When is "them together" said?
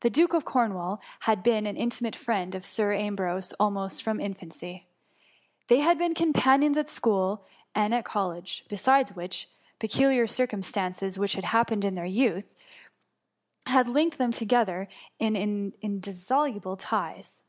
14.26-14.88